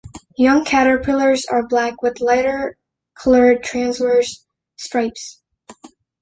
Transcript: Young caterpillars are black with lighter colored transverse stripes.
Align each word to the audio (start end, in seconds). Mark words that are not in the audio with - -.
Young 0.35 0.65
caterpillars 0.65 1.45
are 1.45 1.67
black 1.67 2.01
with 2.01 2.21
lighter 2.21 2.75
colored 3.13 3.63
transverse 3.63 4.47
stripes. 4.75 5.43